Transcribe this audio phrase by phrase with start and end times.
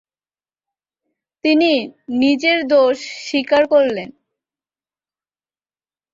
[1.43, 1.71] তিনি
[2.21, 4.09] নিজের দোষ স্বীকার করলেন।